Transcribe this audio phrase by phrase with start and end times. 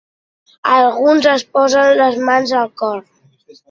[0.77, 3.09] Alguns es posen les mans al cor.